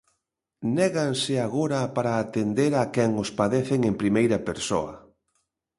Néganse 0.77 1.33
agora 1.47 1.79
para 1.95 2.11
atender 2.23 2.71
a 2.81 2.85
quen 2.93 3.11
os 3.23 3.29
padecen 3.39 3.79
en 3.89 3.93
primeira 4.01 4.37
persoa. 4.49 4.95